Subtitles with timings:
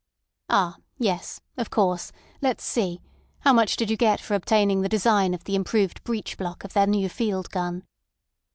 [0.49, 0.77] "Ah!
[0.97, 1.41] Yes.
[1.57, 2.11] Of course.
[2.41, 3.01] Let's see.
[3.41, 6.73] How much did you get for obtaining the design of the improved breech block of
[6.73, 7.83] their new field gun?"